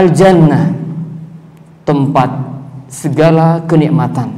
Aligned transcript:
al-jannah 0.00 0.72
tempat 1.84 2.30
segala 2.88 3.60
kenikmatan. 3.68 4.32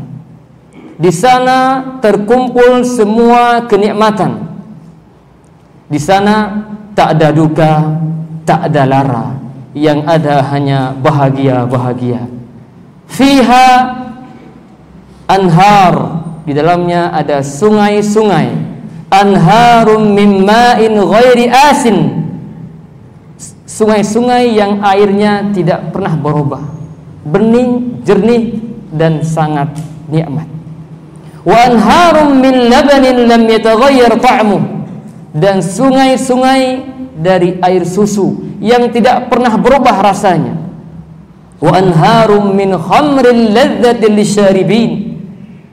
Di 0.98 1.10
sana 1.10 1.82
terkumpul 2.02 2.82
semua 2.86 3.64
kenikmatan. 3.66 4.50
Di 5.86 5.98
sana 5.98 6.62
tak 6.94 7.18
ada 7.18 7.28
duka, 7.34 7.72
tak 8.46 8.70
ada 8.70 8.82
lara. 8.86 9.26
Yang 9.72 10.00
ada 10.04 10.36
hanya 10.52 10.92
bahagia-bahagia. 11.00 12.28
Fiha 13.08 13.68
anhar. 15.26 16.22
Di 16.44 16.52
dalamnya 16.52 17.14
ada 17.14 17.40
sungai-sungai. 17.40 18.52
Anharum 19.08 20.12
min 20.12 20.44
ma'in 20.44 20.92
ghairi 20.96 21.48
asin. 21.48 22.21
Sungai-sungai 23.82 24.54
yang 24.54 24.78
airnya 24.78 25.50
tidak 25.50 25.90
pernah 25.90 26.14
berubah. 26.14 26.62
Bening, 27.26 27.98
jernih 28.06 28.62
dan 28.94 29.26
sangat 29.26 29.74
nikmat. 30.06 30.46
Wa 31.42 31.66
anharum 31.66 32.38
min 32.38 32.70
labanin 32.70 33.26
lam 33.26 33.42
yataghayyar. 33.42 34.14
Dan 35.34 35.58
sungai-sungai 35.58 36.62
dari 37.18 37.58
air 37.58 37.82
susu 37.82 38.54
yang 38.62 38.86
tidak 38.94 39.26
pernah 39.26 39.58
berubah 39.58 39.98
rasanya 39.98 40.54
wa 41.58 41.74
anharum 41.74 42.54
min 42.54 42.74
khamrin 42.78 43.50
ladzatil 43.50 44.18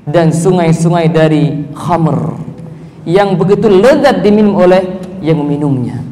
dan 0.10 0.34
sungai-sungai 0.34 1.06
dari 1.10 1.70
khamr 1.78 2.34
yang 3.06 3.38
begitu 3.38 3.70
lezat 3.70 4.26
diminum 4.26 4.58
oleh 4.58 4.82
yang 5.22 5.38
meminumnya 5.42 6.09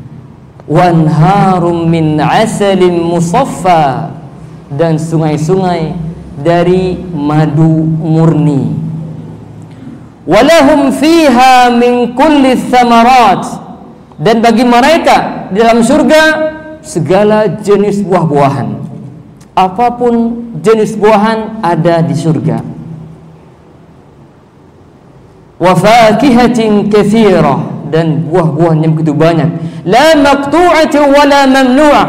wa 0.68 0.84
anharum 0.92 1.88
min 1.88 2.20
asalin 2.20 3.00
musaffa. 3.00 4.12
Dan 4.68 5.00
sungai-sungai 5.00 5.96
dari 6.36 7.00
madu 7.16 7.88
murni. 7.88 8.76
Walahum 10.28 10.92
fiha 10.92 11.72
min 11.72 12.12
kulli 12.12 12.59
thamarat. 12.68 13.48
Dan 14.20 14.44
bagi 14.44 14.68
mereka 14.68 15.48
di 15.56 15.64
dalam 15.64 15.80
surga 15.80 16.24
segala 16.84 17.48
jenis 17.64 18.04
buah-buahan. 18.04 18.76
Apa 19.56 19.96
pun 19.96 20.44
jenis 20.59 21.00
buahan 21.00 21.64
ada 21.64 22.04
di 22.04 22.14
surga. 22.14 22.59
Wa 25.58 25.74
fakihatin 25.74 26.92
katsirah 26.92 27.77
dan 27.88 28.28
buah-buahnya 28.28 28.88
begitu 28.92 29.16
banyak. 29.16 29.50
La 29.88 30.14
maqtu'atu 30.16 31.00
wa 31.08 31.24
la 31.24 31.42
mamnu'ah. 31.48 32.08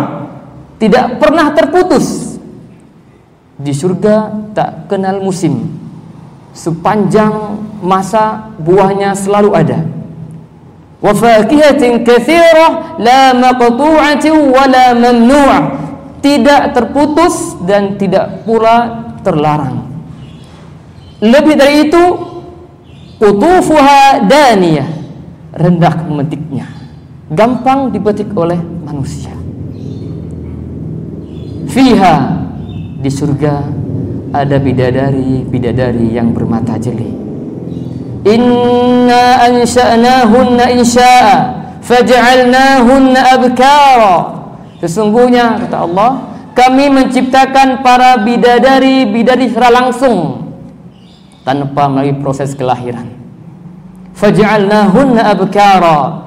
Tidak 0.78 1.18
pernah 1.18 1.54
terputus. 1.54 2.38
Di 3.58 3.74
surga 3.74 4.30
tak 4.54 4.90
kenal 4.90 5.22
musim. 5.22 5.78
Sepanjang 6.54 7.58
masa 7.82 8.50
buahnya 8.58 9.14
selalu 9.14 9.50
ada. 9.54 9.78
Wa 10.98 11.14
fakihatin 11.14 12.02
katsirah 12.02 12.98
la 12.98 13.34
maqtu'atu 13.34 14.32
wa 14.50 14.64
la 14.66 14.86
mamnu'ah. 14.94 15.62
Tidak 16.18 16.74
terputus 16.74 17.54
dan 17.62 17.94
tidak 17.94 18.42
pula 18.42 19.06
terlarang. 19.22 19.86
Lebih 21.22 21.54
dari 21.54 21.86
itu, 21.86 22.04
qutufuha 23.22 24.26
daniyah 24.26 24.97
rendah 25.58 26.06
memetiknya 26.06 26.70
gampang 27.34 27.90
dipetik 27.90 28.30
oleh 28.32 28.56
manusia 28.86 29.34
fiha 31.68 32.46
di 33.02 33.10
surga 33.10 33.66
ada 34.32 34.56
bidadari 34.56 35.42
bidadari 35.44 36.14
yang 36.14 36.32
bermata 36.32 36.78
jeli 36.78 37.28
Inna 38.28 39.46
ansha'nahunna 39.46 40.74
insya'a 40.74 41.36
faj'alnahunna 41.80 43.20
abkara. 43.38 44.16
Sesungguhnya 44.84 45.58
kata 45.66 45.76
Allah, 45.86 46.10
kami 46.54 46.92
menciptakan 46.92 47.82
para 47.82 48.20
bidadari 48.22 49.08
bidadari 49.08 49.50
secara 49.50 49.70
langsung 49.70 50.50
tanpa 51.42 51.88
melalui 51.88 52.18
proses 52.20 52.52
kelahiran. 52.54 53.17
Faj'alnahunna 54.18 55.22
abkara. 55.30 56.26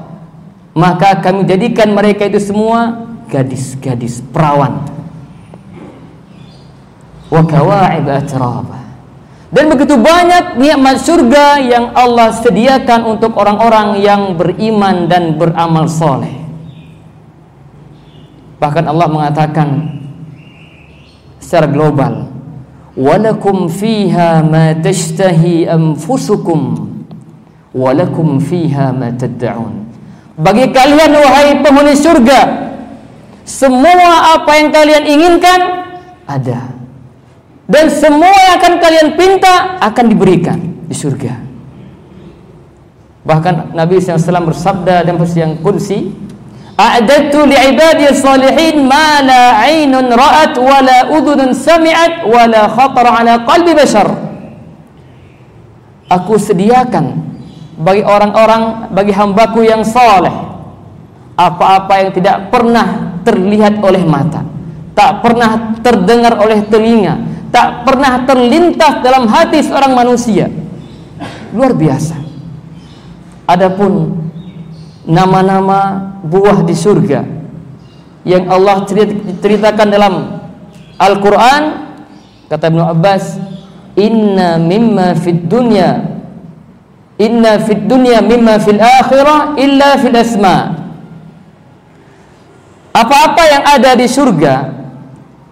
Maka 0.71 1.19
kami 1.19 1.43
jadikan 1.43 1.91
mereka 1.91 2.23
itu 2.31 2.39
semua 2.39 3.11
gadis-gadis 3.27 4.23
perawan. 4.31 4.87
Wa 7.27 7.43
dan 9.51 9.67
begitu 9.67 9.99
banyak 9.99 10.55
nikmat 10.55 11.03
surga 11.03 11.59
yang 11.59 11.91
Allah 11.91 12.31
sediakan 12.31 13.03
untuk 13.03 13.35
orang-orang 13.35 13.99
yang 13.99 14.39
beriman 14.39 15.11
dan 15.11 15.35
beramal 15.35 15.91
soleh. 15.91 16.31
Bahkan 18.63 18.87
Allah 18.87 19.07
mengatakan 19.11 19.99
secara 21.35 21.67
global, 21.67 22.31
"Walakum 22.95 23.67
fiha 23.67 24.39
ma 24.39 24.71
tashtahi 24.71 25.67
anfusukum, 25.67 26.90
walakum 27.75 28.39
fiha 28.39 28.91
ma 28.91 29.11
tad'un." 29.15 29.87
Bagi 30.39 30.71
kalian 30.71 31.11
wahai 31.11 31.59
penghuni 31.59 31.93
surga, 31.93 32.39
semua 33.43 34.39
apa 34.39 34.51
yang 34.57 34.69
kalian 34.71 35.03
inginkan 35.05 35.59
ada 36.25 36.71
dan 37.71 37.85
semua 37.87 38.31
yang 38.31 38.53
akan 38.59 38.73
kalian 38.79 39.07
pinta 39.15 39.79
akan 39.79 40.05
diberikan 40.11 40.59
di 40.87 40.95
surga. 40.95 41.33
Bahkan 43.21 43.77
Nabi 43.77 44.01
SAW 44.01 44.49
bersabda 44.49 45.05
versi 45.07 45.39
yang 45.39 45.61
kunci, 45.61 46.09
"A'dadtu 46.75 47.45
li'ibadi 47.47 48.09
salihin 48.11 48.83
ma 48.89 49.21
la 49.21 49.61
'ainun 49.61 50.09
ra'at 50.09 50.57
wa 50.57 50.81
la 50.81 50.99
udhunun 51.15 51.53
sami'at 51.53 52.25
wa 52.25 52.43
la 52.49 52.65
khatar 52.65 53.05
'ala 53.07 53.45
qalbi 53.45 53.71
bashar." 53.77 54.09
Aku 56.11 56.35
sediakan 56.35 57.30
bagi 57.81 58.05
orang-orang 58.05 58.93
bagi 58.93 59.09
hambaku 59.09 59.65
yang 59.65 59.81
saleh 59.81 60.31
apa-apa 61.33 61.93
yang 61.97 62.11
tidak 62.13 62.53
pernah 62.53 63.17
terlihat 63.25 63.81
oleh 63.81 64.05
mata, 64.05 64.45
tak 64.93 65.25
pernah 65.25 65.73
terdengar 65.81 66.37
oleh 66.37 66.61
telinga, 66.69 67.17
tak 67.49 67.81
pernah 67.81 68.21
terlintas 68.29 69.01
dalam 69.01 69.25
hati 69.25 69.65
seorang 69.65 69.97
manusia. 69.97 70.45
Luar 71.49 71.73
biasa. 71.73 72.21
Adapun 73.49 74.21
nama-nama 75.03 76.13
buah 76.21 76.61
di 76.61 76.77
surga 76.77 77.25
yang 78.21 78.45
Allah 78.45 78.85
ceritakan 79.41 79.87
dalam 79.89 80.13
Al-Qur'an 81.01 81.63
kata 82.45 82.69
Ibnu 82.69 82.83
Abbas, 82.85 83.41
"Inna 83.97 84.61
mimma 84.61 85.17
fid 85.17 85.49
dunya 85.49 86.10
inna 87.21 87.61
fid 87.61 87.85
dunya 87.85 88.17
mimma 88.25 88.57
fil 88.57 88.81
akhirah 88.81 89.53
illa 89.61 90.01
fil 90.01 90.17
asma." 90.17 90.57
Apa-apa 92.91 93.43
yang 93.47 93.63
ada 93.63 93.91
di 93.95 94.09
surga 94.09 94.81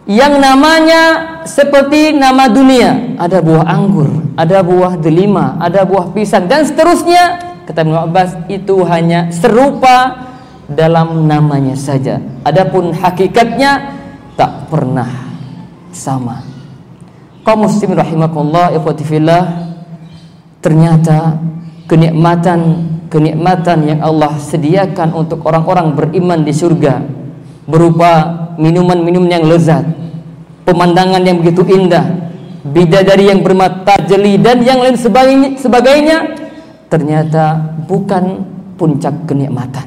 yang 0.09 0.41
namanya 0.41 1.01
seperti 1.45 2.17
nama 2.17 2.49
dunia 2.49 3.13
ada 3.21 3.45
buah 3.45 3.61
anggur 3.69 4.09
ada 4.33 4.65
buah 4.65 4.97
delima 4.97 5.53
ada 5.61 5.85
buah 5.85 6.09
pisang 6.09 6.49
dan 6.49 6.65
seterusnya 6.65 7.37
kata 7.69 7.85
Ibnu 7.85 8.09
Abbas 8.09 8.49
itu 8.49 8.81
hanya 8.89 9.29
serupa 9.29 10.25
dalam 10.65 11.29
namanya 11.29 11.77
saja 11.77 12.17
adapun 12.41 12.89
hakikatnya 12.89 14.01
tak 14.33 14.65
pernah 14.73 15.29
sama 15.93 16.41
kaum 17.45 17.69
muslimin 17.69 18.01
rahimakumullah 18.01 18.73
ikhwati 18.73 19.05
fillah 19.05 19.68
ternyata 20.59 21.39
kenikmatan 21.87 22.89
kenikmatan 23.09 23.79
yang 23.89 23.99
Allah 24.05 24.37
sediakan 24.37 25.17
untuk 25.17 25.41
orang-orang 25.43 25.97
beriman 25.97 26.45
di 26.45 26.53
surga 26.53 27.01
berupa 27.65 28.11
minuman-minuman 28.61 29.29
yang 29.29 29.45
lezat, 29.49 29.85
pemandangan 30.65 31.21
yang 31.25 31.41
begitu 31.41 31.65
indah, 31.65 32.05
bidadari 32.65 33.33
yang 33.33 33.41
bermata 33.41 33.97
jeli 34.05 34.37
dan 34.37 34.61
yang 34.61 34.81
lain 34.81 34.97
sebagainya, 34.97 35.49
sebagainya 35.57 36.17
ternyata 36.89 37.75
bukan 37.89 38.45
puncak 38.77 39.25
kenikmatan. 39.25 39.85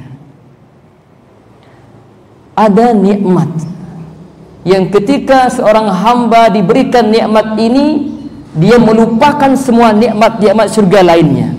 Ada 2.53 2.93
nikmat 2.93 3.49
yang 4.63 4.93
ketika 4.93 5.49
seorang 5.49 5.89
hamba 5.89 6.53
diberikan 6.53 7.09
nikmat 7.09 7.57
ini 7.59 8.12
dia 8.53 8.77
melupakan 8.77 9.53
semua 9.57 9.97
nikmat-nikmat 9.97 10.69
surga 10.69 11.01
lainnya. 11.01 11.53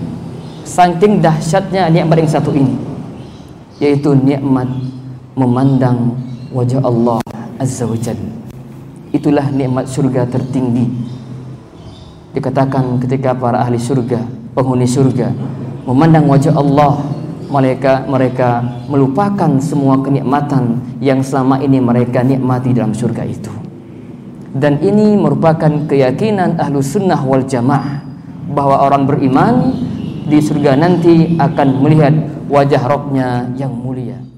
Saking 0.64 1.20
dahsyatnya 1.20 1.92
nikmat 1.92 2.24
yang 2.24 2.30
satu 2.30 2.50
ini 2.56 2.74
yaitu 3.82 4.14
nikmat 4.14 4.70
memandang 5.34 6.14
wajah 6.54 6.80
Allah 6.80 7.20
Azza 7.58 7.84
wa 7.84 7.98
Jalla. 7.98 8.32
Itulah 9.10 9.50
nikmat 9.50 9.86
surga 9.90 10.26
tertinggi. 10.26 10.88
Dikatakan 12.34 12.98
ketika 12.98 13.30
para 13.34 13.62
ahli 13.62 13.78
surga, 13.78 14.18
penghuni 14.54 14.90
surga 14.90 15.30
memandang 15.86 16.26
wajah 16.26 16.54
Allah, 16.56 16.98
mereka 17.52 18.02
mereka 18.08 18.48
melupakan 18.90 19.50
semua 19.62 20.00
kenikmatan 20.02 20.82
yang 20.98 21.22
selama 21.22 21.62
ini 21.62 21.78
mereka 21.78 22.24
nikmati 22.26 22.74
dalam 22.74 22.90
surga 22.90 23.22
itu. 23.22 23.53
Dan 24.54 24.78
ini 24.78 25.18
merupakan 25.18 25.90
keyakinan 25.90 26.62
ahlu 26.62 26.78
sunnah 26.78 27.18
wal 27.26 27.42
jamaah 27.42 28.06
bahwa 28.54 28.86
orang 28.86 29.02
beriman 29.10 29.54
di 30.30 30.38
surga 30.38 30.78
nanti 30.78 31.34
akan 31.36 31.82
melihat 31.82 32.14
wajah 32.46 32.82
Robnya 32.86 33.50
yang 33.58 33.74
mulia. 33.74 34.33